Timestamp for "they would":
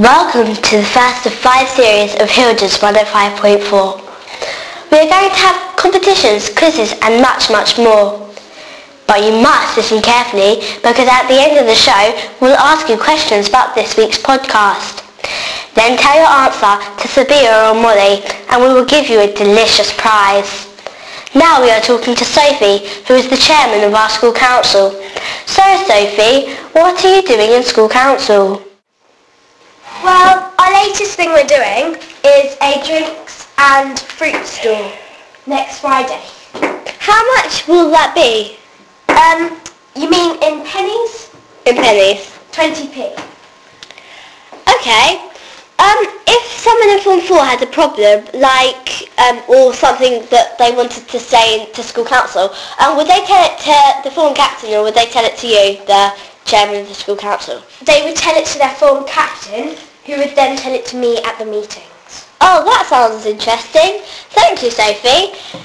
57.84-58.16